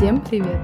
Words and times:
Всем 0.00 0.24
привет! 0.24 0.62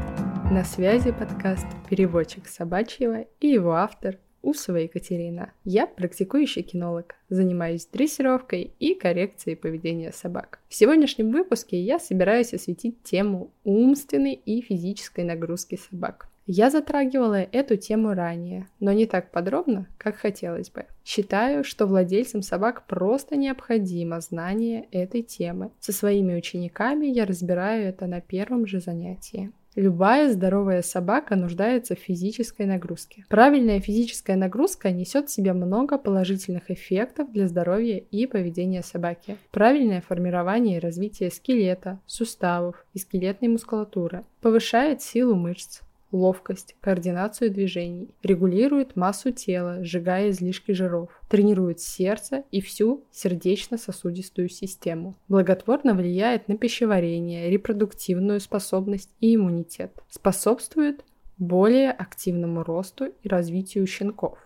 На 0.50 0.64
связи 0.64 1.12
подкаст 1.12 1.66
«Переводчик 1.90 2.48
собачьего» 2.48 3.26
и 3.38 3.48
его 3.48 3.74
автор 3.74 4.16
Усова 4.40 4.78
Екатерина. 4.78 5.52
Я 5.62 5.86
практикующий 5.86 6.62
кинолог, 6.62 7.16
занимаюсь 7.28 7.84
дрессировкой 7.84 8.72
и 8.78 8.94
коррекцией 8.94 9.56
поведения 9.56 10.10
собак. 10.10 10.60
В 10.70 10.74
сегодняшнем 10.74 11.32
выпуске 11.32 11.78
я 11.78 11.98
собираюсь 11.98 12.54
осветить 12.54 13.02
тему 13.02 13.50
умственной 13.62 14.32
и 14.32 14.62
физической 14.62 15.22
нагрузки 15.22 15.76
собак. 15.76 16.30
Я 16.46 16.70
затрагивала 16.70 17.42
эту 17.42 17.76
тему 17.76 18.14
ранее, 18.14 18.68
но 18.78 18.92
не 18.92 19.06
так 19.06 19.32
подробно, 19.32 19.88
как 19.98 20.14
хотелось 20.14 20.70
бы. 20.70 20.84
Считаю, 21.04 21.64
что 21.64 21.86
владельцам 21.86 22.42
собак 22.42 22.86
просто 22.86 23.34
необходимо 23.36 24.20
знание 24.20 24.86
этой 24.92 25.22
темы. 25.22 25.72
Со 25.80 25.92
своими 25.92 26.36
учениками 26.36 27.06
я 27.06 27.26
разбираю 27.26 27.88
это 27.88 28.06
на 28.06 28.20
первом 28.20 28.64
же 28.64 28.80
занятии. 28.80 29.50
Любая 29.74 30.32
здоровая 30.32 30.80
собака 30.80 31.36
нуждается 31.36 31.96
в 31.96 31.98
физической 31.98 32.64
нагрузке. 32.64 33.26
Правильная 33.28 33.78
физическая 33.78 34.34
нагрузка 34.36 34.90
несет 34.90 35.28
в 35.28 35.32
себе 35.32 35.52
много 35.52 35.98
положительных 35.98 36.70
эффектов 36.70 37.30
для 37.30 37.46
здоровья 37.46 37.98
и 37.98 38.26
поведения 38.26 38.82
собаки. 38.82 39.36
Правильное 39.50 40.00
формирование 40.00 40.78
и 40.78 40.80
развитие 40.80 41.30
скелета, 41.30 42.00
суставов 42.06 42.86
и 42.94 42.98
скелетной 42.98 43.48
мускулатуры 43.48 44.24
повышает 44.40 45.02
силу 45.02 45.34
мышц, 45.34 45.82
ловкость, 46.16 46.76
координацию 46.80 47.50
движений, 47.50 48.10
регулирует 48.22 48.96
массу 48.96 49.30
тела, 49.32 49.84
сжигая 49.84 50.30
излишки 50.30 50.72
жиров, 50.72 51.10
тренирует 51.28 51.80
сердце 51.80 52.44
и 52.50 52.60
всю 52.60 53.04
сердечно-сосудистую 53.12 54.48
систему, 54.48 55.14
благотворно 55.28 55.94
влияет 55.94 56.48
на 56.48 56.56
пищеварение, 56.56 57.50
репродуктивную 57.50 58.40
способность 58.40 59.10
и 59.20 59.34
иммунитет, 59.36 59.92
способствует 60.08 61.04
более 61.38 61.90
активному 61.90 62.64
росту 62.64 63.12
и 63.22 63.28
развитию 63.28 63.86
щенков 63.86 64.38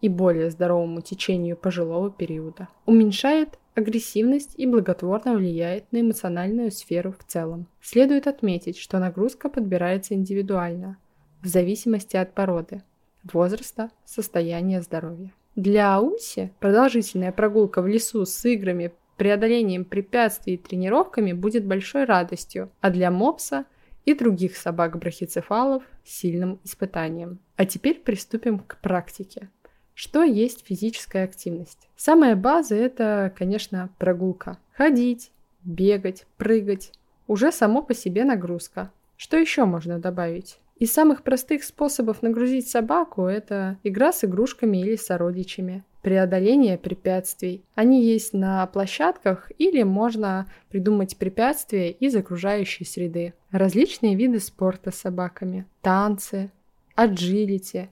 и 0.00 0.08
более 0.08 0.50
здоровому 0.50 1.02
течению 1.02 1.56
пожилого 1.56 2.10
периода, 2.10 2.68
уменьшает 2.86 3.58
агрессивность 3.74 4.54
и 4.56 4.66
благотворно 4.66 5.34
влияет 5.34 5.90
на 5.92 6.00
эмоциональную 6.00 6.70
сферу 6.70 7.12
в 7.12 7.24
целом. 7.24 7.66
Следует 7.80 8.26
отметить, 8.26 8.78
что 8.78 8.98
нагрузка 8.98 9.48
подбирается 9.48 10.14
индивидуально, 10.14 10.98
в 11.42 11.46
зависимости 11.46 12.16
от 12.16 12.34
породы, 12.34 12.82
возраста, 13.24 13.90
состояния 14.04 14.82
здоровья. 14.82 15.32
Для 15.56 15.96
Ауси 15.96 16.52
продолжительная 16.60 17.32
прогулка 17.32 17.82
в 17.82 17.86
лесу 17.86 18.24
с 18.24 18.44
играми, 18.44 18.92
преодолением 19.16 19.84
препятствий 19.84 20.54
и 20.54 20.56
тренировками 20.58 21.32
будет 21.32 21.66
большой 21.66 22.04
радостью, 22.04 22.70
а 22.80 22.90
для 22.90 23.10
Мопса 23.10 23.66
и 24.04 24.14
других 24.14 24.56
собак-брахицефалов– 24.56 25.82
сильным 26.04 26.58
испытанием. 26.64 27.38
А 27.56 27.66
теперь 27.66 28.00
приступим 28.00 28.60
к 28.60 28.80
практике. 28.80 29.50
Что 29.94 30.22
есть 30.22 30.64
физическая 30.66 31.24
активность? 31.24 31.88
Самая 31.96 32.34
база– 32.34 32.74
это, 32.76 33.32
конечно, 33.36 33.90
прогулка. 33.98 34.56
Ходить, 34.72 35.30
бегать, 35.62 36.26
прыгать. 36.38 36.92
Уже 37.26 37.52
само 37.52 37.82
по 37.82 37.92
себе 37.92 38.24
нагрузка. 38.24 38.90
Что 39.18 39.36
еще 39.36 39.66
можно 39.66 39.98
добавить? 39.98 40.58
Из 40.80 40.90
самых 40.94 41.22
простых 41.22 41.62
способов 41.62 42.22
нагрузить 42.22 42.70
собаку– 42.70 43.26
это 43.26 43.76
игра 43.82 44.14
с 44.14 44.24
игрушками 44.24 44.78
или 44.78 44.96
сородичами, 44.96 45.84
преодоление 46.00 46.78
препятствий. 46.78 47.62
Они 47.74 48.02
есть 48.02 48.32
на 48.32 48.66
площадках 48.66 49.52
или 49.58 49.82
можно 49.82 50.46
придумать 50.70 51.18
препятствия 51.18 51.90
из 51.90 52.16
окружающей 52.16 52.86
среды. 52.86 53.34
Различные 53.50 54.14
виды 54.14 54.40
спорта 54.40 54.90
с 54.90 54.94
собаками, 54.94 55.66
танцы, 55.82 56.50
аджилити, 56.94 57.90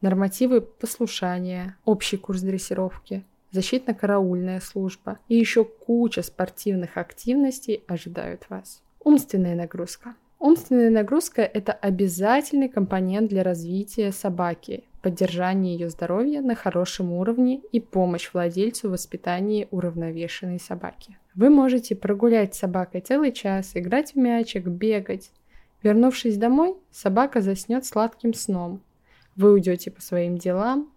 нормативы 0.00 0.62
послушания, 0.62 1.76
общий 1.84 2.16
курс 2.16 2.40
дрессировки, 2.40 3.22
защитно-караульная 3.52 4.62
служба 4.62 5.18
и 5.28 5.36
еще 5.36 5.66
куча 5.66 6.22
спортивных 6.22 6.96
активностей 6.96 7.84
ожидают 7.86 8.46
вас. 8.48 8.82
Умственная 9.04 9.54
нагрузка. 9.54 10.14
Умственная 10.40 10.88
нагрузка– 10.88 11.42
это 11.54 11.74
обязательный 11.74 12.70
компонент 12.70 13.28
для 13.28 13.42
развития 13.42 14.10
собаки, 14.10 14.84
поддержания 15.02 15.74
ее 15.74 15.90
здоровья 15.90 16.40
на 16.40 16.54
хорошем 16.54 17.12
уровне 17.12 17.60
и 17.72 17.78
помощь 17.78 18.30
владельцу 18.32 18.88
в 18.88 18.92
воспитании 18.92 19.68
уравновешенной 19.70 20.58
собаки. 20.58 21.18
Вы 21.34 21.50
можете 21.50 21.94
прогулять 21.94 22.54
с 22.54 22.60
собакой 22.60 23.02
целый 23.02 23.32
час, 23.32 23.72
играть 23.74 24.14
в 24.14 24.16
мячик, 24.16 24.64
бегать. 24.64 25.30
Вернувшись 25.82 26.38
домой, 26.38 26.74
собака 26.90 27.42
заснет 27.42 27.84
сладким 27.84 28.32
сном. 28.32 28.80
Вы 29.36 29.52
уйдете 29.52 29.90
по 29.90 30.00
своим 30.00 30.38
делам, 30.38 30.90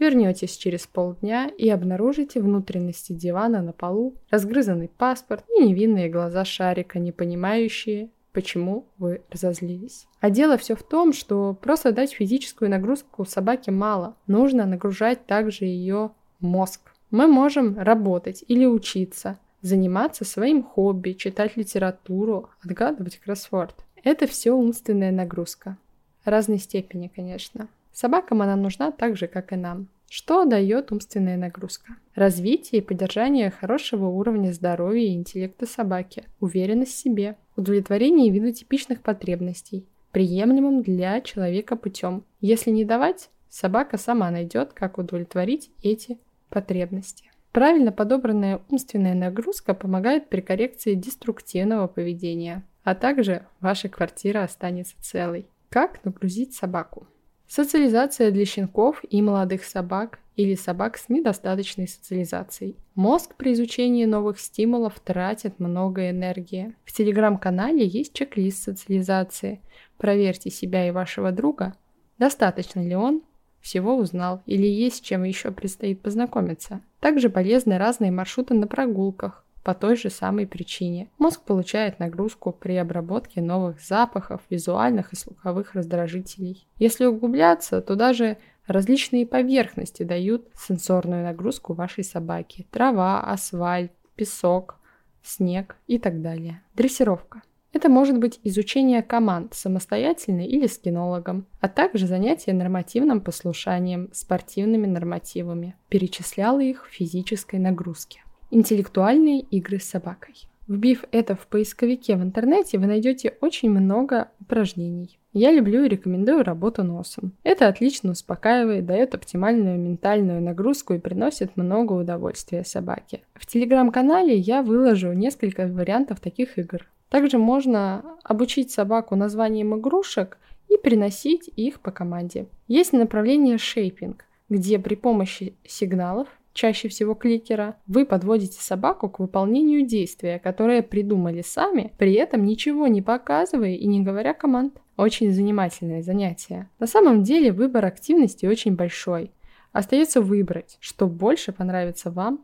вернетесь 0.00 0.56
через 0.56 0.88
полдня 0.88 1.48
и 1.56 1.68
обнаружите 1.68 2.40
внутренности 2.40 3.12
дивана 3.12 3.62
на 3.62 3.72
полу, 3.72 4.16
разгрызанный 4.28 4.88
паспорт 4.88 5.44
и 5.56 5.64
невинные 5.64 6.08
глаза 6.08 6.44
шарика, 6.44 6.98
не 6.98 7.12
понимающие, 7.12 8.10
почему 8.32 8.86
вы 8.98 9.22
разозлились. 9.30 10.06
А 10.20 10.30
дело 10.30 10.56
все 10.58 10.74
в 10.74 10.82
том, 10.82 11.12
что 11.12 11.54
просто 11.54 11.92
дать 11.92 12.12
физическую 12.12 12.70
нагрузку 12.70 13.24
собаке 13.24 13.70
мало. 13.70 14.16
Нужно 14.26 14.66
нагружать 14.66 15.26
также 15.26 15.64
ее 15.64 16.10
мозг. 16.40 16.80
Мы 17.10 17.26
можем 17.26 17.78
работать 17.78 18.44
или 18.48 18.66
учиться, 18.66 19.38
заниматься 19.62 20.24
своим 20.24 20.62
хобби, 20.62 21.12
читать 21.12 21.56
литературу, 21.56 22.50
отгадывать 22.62 23.18
кроссворд. 23.18 23.74
Это 24.04 24.26
все 24.26 24.52
умственная 24.52 25.10
нагрузка. 25.10 25.76
Разной 26.24 26.58
степени, 26.58 27.10
конечно. 27.14 27.68
Собакам 27.92 28.42
она 28.42 28.54
нужна 28.54 28.92
так 28.92 29.16
же, 29.16 29.26
как 29.26 29.52
и 29.52 29.56
нам. 29.56 29.88
Что 30.08 30.46
дает 30.46 30.90
умственная 30.90 31.36
нагрузка? 31.36 31.96
Развитие 32.14 32.80
и 32.80 32.84
поддержание 32.84 33.50
хорошего 33.50 34.06
уровня 34.06 34.52
здоровья 34.52 35.06
и 35.06 35.14
интеллекта 35.14 35.66
собаки, 35.66 36.24
уверенность 36.40 36.92
в 36.92 36.98
себе, 36.98 37.36
удовлетворение 37.56 38.30
виду 38.30 38.50
типичных 38.50 39.02
потребностей, 39.02 39.86
приемлемым 40.12 40.82
для 40.82 41.20
человека 41.20 41.76
путем. 41.76 42.24
Если 42.40 42.70
не 42.70 42.86
давать, 42.86 43.28
собака 43.50 43.98
сама 43.98 44.30
найдет, 44.30 44.72
как 44.72 44.96
удовлетворить 44.96 45.70
эти 45.82 46.18
потребности. 46.48 47.30
Правильно 47.52 47.92
подобранная 47.92 48.62
умственная 48.70 49.14
нагрузка 49.14 49.74
помогает 49.74 50.30
при 50.30 50.40
коррекции 50.40 50.94
деструктивного 50.94 51.86
поведения, 51.86 52.64
а 52.82 52.94
также 52.94 53.46
ваша 53.60 53.90
квартира 53.90 54.42
останется 54.42 54.96
целой. 55.02 55.46
Как 55.68 56.02
нагрузить 56.02 56.54
собаку? 56.54 57.06
Социализация 57.48 58.30
для 58.30 58.44
щенков 58.44 59.02
и 59.08 59.22
молодых 59.22 59.64
собак 59.64 60.18
или 60.36 60.54
собак 60.54 60.98
с 60.98 61.08
недостаточной 61.08 61.88
социализацией. 61.88 62.76
Мозг 62.94 63.34
при 63.36 63.54
изучении 63.54 64.04
новых 64.04 64.38
стимулов 64.38 65.00
тратит 65.00 65.58
много 65.58 66.10
энергии. 66.10 66.74
В 66.84 66.92
телеграм-канале 66.92 67.86
есть 67.86 68.12
чек-лист 68.12 68.62
социализации. 68.62 69.62
Проверьте 69.96 70.50
себя 70.50 70.86
и 70.86 70.90
вашего 70.90 71.32
друга, 71.32 71.74
достаточно 72.18 72.86
ли 72.86 72.94
он 72.94 73.22
всего 73.60 73.96
узнал 73.96 74.42
или 74.46 74.66
есть 74.66 75.02
чем 75.02 75.24
еще 75.24 75.50
предстоит 75.50 76.02
познакомиться. 76.02 76.82
Также 77.00 77.30
полезны 77.30 77.78
разные 77.78 78.10
маршруты 78.10 78.54
на 78.54 78.66
прогулках, 78.66 79.44
по 79.68 79.74
той 79.74 79.96
же 79.96 80.08
самой 80.08 80.46
причине. 80.46 81.10
Мозг 81.18 81.42
получает 81.42 81.98
нагрузку 81.98 82.52
при 82.52 82.74
обработке 82.76 83.42
новых 83.42 83.82
запахов, 83.82 84.40
визуальных 84.48 85.12
и 85.12 85.16
слуховых 85.16 85.74
раздражителей. 85.74 86.66
Если 86.78 87.04
углубляться, 87.04 87.82
то 87.82 87.94
даже 87.94 88.38
различные 88.66 89.26
поверхности 89.26 90.04
дают 90.04 90.48
сенсорную 90.54 91.22
нагрузку 91.22 91.74
вашей 91.74 92.02
собаке. 92.02 92.64
Трава, 92.70 93.20
асфальт, 93.20 93.92
песок, 94.16 94.76
снег 95.22 95.76
и 95.86 95.98
так 95.98 96.22
далее. 96.22 96.62
Дрессировка. 96.74 97.42
Это 97.74 97.90
может 97.90 98.18
быть 98.18 98.40
изучение 98.44 99.02
команд 99.02 99.52
самостоятельно 99.52 100.46
или 100.46 100.66
с 100.66 100.78
кинологом, 100.78 101.44
а 101.60 101.68
также 101.68 102.06
занятие 102.06 102.54
нормативным 102.54 103.20
послушанием, 103.20 104.08
спортивными 104.14 104.86
нормативами. 104.86 105.76
Перечисляла 105.90 106.60
их 106.60 106.86
в 106.86 106.90
физической 106.90 107.56
нагрузке. 107.56 108.22
Интеллектуальные 108.50 109.40
игры 109.40 109.78
с 109.78 109.84
собакой. 109.84 110.34
Вбив 110.68 111.04
это 111.12 111.34
в 111.34 111.46
поисковике 111.46 112.16
в 112.16 112.22
интернете, 112.22 112.78
вы 112.78 112.86
найдете 112.86 113.34
очень 113.40 113.70
много 113.70 114.28
упражнений. 114.40 115.18
Я 115.34 115.52
люблю 115.52 115.84
и 115.84 115.88
рекомендую 115.88 116.44
работу 116.44 116.82
носом. 116.82 117.32
Это 117.42 117.68
отлично 117.68 118.12
успокаивает, 118.12 118.86
дает 118.86 119.14
оптимальную 119.14 119.78
ментальную 119.78 120.40
нагрузку 120.40 120.94
и 120.94 120.98
приносит 120.98 121.56
много 121.56 121.92
удовольствия 121.92 122.64
собаке. 122.64 123.22
В 123.34 123.46
телеграм-канале 123.46 124.36
я 124.36 124.62
выложу 124.62 125.12
несколько 125.12 125.66
вариантов 125.66 126.20
таких 126.20 126.58
игр. 126.58 126.86
Также 127.10 127.38
можно 127.38 128.04
обучить 128.22 128.70
собаку 128.70 129.16
названием 129.16 129.78
игрушек 129.78 130.38
и 130.68 130.76
переносить 130.76 131.50
их 131.54 131.80
по 131.80 131.90
команде. 131.90 132.46
Есть 132.66 132.92
направление 132.92 133.58
шейпинг, 133.58 134.24
где 134.48 134.78
при 134.78 134.94
помощи 134.94 135.54
сигналов 135.66 136.28
чаще 136.58 136.88
всего 136.88 137.14
кликера, 137.14 137.76
вы 137.86 138.04
подводите 138.04 138.60
собаку 138.60 139.08
к 139.08 139.20
выполнению 139.20 139.86
действия, 139.86 140.40
которое 140.40 140.82
придумали 140.82 141.40
сами, 141.40 141.92
при 141.98 142.14
этом 142.14 142.44
ничего 142.44 142.88
не 142.88 143.00
показывая 143.00 143.76
и 143.76 143.86
не 143.86 144.00
говоря 144.00 144.34
команд. 144.34 144.80
Очень 144.96 145.32
занимательное 145.32 146.02
занятие. 146.02 146.68
На 146.80 146.88
самом 146.88 147.22
деле 147.22 147.52
выбор 147.52 147.84
активности 147.84 148.46
очень 148.46 148.74
большой. 148.74 149.30
Остается 149.70 150.20
выбрать, 150.20 150.78
что 150.80 151.06
больше 151.06 151.52
понравится 151.52 152.10
вам 152.10 152.40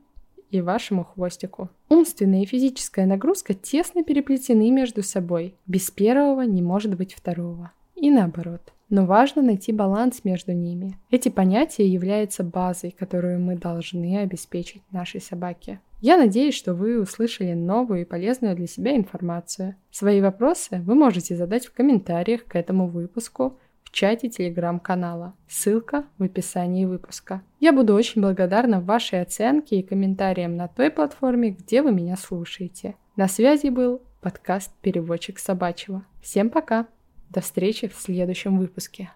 и 0.51 0.61
вашему 0.61 1.05
хвостику. 1.05 1.69
Умственная 1.89 2.43
и 2.43 2.47
физическая 2.47 3.07
нагрузка 3.07 3.53
тесно 3.55 4.05
переплетены 4.05 4.71
между 4.71 5.03
собой. 5.03 5.57
Без 5.67 5.91
первого 5.91 6.43
не 6.43 6.63
может 6.63 6.97
быть 6.97 7.15
второго. 7.15 7.73
И 8.05 8.11
наоборот. 8.11 8.61
Но 8.91 9.07
важно 9.07 9.41
найти 9.41 9.73
баланс 9.73 10.25
между 10.25 10.53
ними. 10.53 10.99
Эти 11.11 11.31
понятия 11.31 11.89
являются 11.89 12.45
базой, 12.45 12.91
которую 12.91 13.41
мы 13.41 13.57
должны 13.57 14.19
обеспечить 14.19 14.83
нашей 14.93 15.23
собаке. 15.23 15.81
Я 16.03 16.19
надеюсь, 16.19 16.55
что 16.55 16.75
вы 16.75 17.01
услышали 17.01 17.55
новую 17.55 18.03
и 18.03 18.05
полезную 18.05 18.57
для 18.57 18.67
себя 18.67 18.95
информацию. 18.95 19.77
Свои 19.91 20.21
вопросы 20.21 20.83
вы 20.85 20.95
можете 20.95 21.35
задать 21.35 21.65
в 21.65 21.73
комментариях 21.73 22.45
к 22.45 22.57
этому 22.57 22.89
выпуску 22.89 23.57
в 23.85 23.91
чате 23.91 24.29
телеграм-канала. 24.29 25.33
Ссылка 25.49 26.05
в 26.19 26.25
описании 26.25 26.85
выпуска. 26.85 27.41
Я 27.59 27.73
буду 27.73 27.95
очень 27.95 28.21
благодарна 28.21 28.83
вашей 28.83 29.23
оценке 29.23 29.77
и 29.77 29.83
комментариям 29.83 30.57
на 30.57 30.69
той 30.69 30.91
платформе, 30.91 31.57
где 31.59 31.81
вы 31.81 31.91
меня 31.91 32.19
слушаете. 32.19 32.97
На 33.17 33.29
связи 33.29 33.69
был 33.69 34.03
подкаст 34.21 34.73
«Переводчик 34.83 35.39
собачьего». 35.39 36.05
Всем 36.21 36.51
пока! 36.51 36.87
До 37.31 37.41
встречи 37.41 37.89
в 37.89 37.95
следующем 37.95 38.59
выпуске. 38.59 39.11